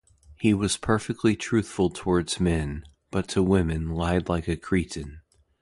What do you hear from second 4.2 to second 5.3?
like a Cretan.